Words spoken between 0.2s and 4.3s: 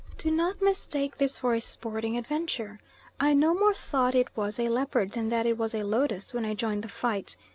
not mistake this for a sporting adventure. I no more thought